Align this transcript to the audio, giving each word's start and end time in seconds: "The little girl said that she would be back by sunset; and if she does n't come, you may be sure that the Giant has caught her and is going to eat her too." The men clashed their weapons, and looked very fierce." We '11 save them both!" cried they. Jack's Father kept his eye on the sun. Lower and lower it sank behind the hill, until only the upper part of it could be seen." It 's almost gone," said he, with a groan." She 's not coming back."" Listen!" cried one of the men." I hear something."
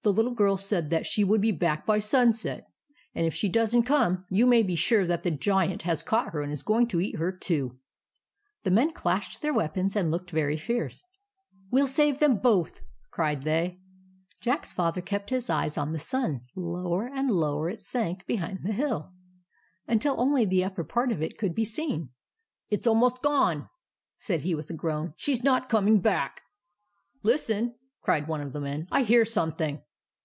"The 0.10 0.14
little 0.14 0.32
girl 0.32 0.56
said 0.56 0.88
that 0.88 1.04
she 1.06 1.24
would 1.24 1.42
be 1.42 1.52
back 1.52 1.84
by 1.84 1.98
sunset; 1.98 2.64
and 3.14 3.26
if 3.26 3.34
she 3.34 3.50
does 3.50 3.76
n't 3.76 3.84
come, 3.84 4.24
you 4.30 4.46
may 4.46 4.62
be 4.62 4.74
sure 4.74 5.06
that 5.06 5.24
the 5.24 5.30
Giant 5.30 5.82
has 5.82 6.02
caught 6.02 6.32
her 6.32 6.40
and 6.40 6.50
is 6.50 6.62
going 6.62 6.86
to 6.88 7.02
eat 7.02 7.16
her 7.16 7.30
too." 7.30 7.78
The 8.62 8.70
men 8.70 8.94
clashed 8.94 9.42
their 9.42 9.52
weapons, 9.52 9.94
and 9.94 10.10
looked 10.10 10.30
very 10.30 10.56
fierce." 10.56 11.04
We 11.70 11.80
'11 11.82 11.92
save 11.92 12.18
them 12.18 12.38
both!" 12.38 12.80
cried 13.12 13.42
they. 13.42 13.78
Jack's 14.40 14.72
Father 14.72 15.02
kept 15.02 15.28
his 15.28 15.50
eye 15.50 15.68
on 15.76 15.92
the 15.92 15.98
sun. 15.98 16.46
Lower 16.56 17.06
and 17.06 17.30
lower 17.30 17.68
it 17.68 17.82
sank 17.82 18.24
behind 18.24 18.60
the 18.62 18.72
hill, 18.72 19.12
until 19.86 20.18
only 20.18 20.46
the 20.46 20.64
upper 20.64 20.82
part 20.82 21.12
of 21.12 21.20
it 21.20 21.36
could 21.36 21.54
be 21.54 21.66
seen." 21.66 22.08
It 22.70 22.84
's 22.84 22.86
almost 22.86 23.20
gone," 23.20 23.68
said 24.16 24.40
he, 24.44 24.54
with 24.54 24.70
a 24.70 24.74
groan." 24.74 25.12
She 25.18 25.34
's 25.34 25.44
not 25.44 25.68
coming 25.68 25.98
back."" 26.00 26.40
Listen!" 27.22 27.74
cried 28.00 28.26
one 28.28 28.40
of 28.40 28.52
the 28.52 28.60
men." 28.62 28.86
I 28.90 29.02
hear 29.02 29.26
something." 29.26 29.82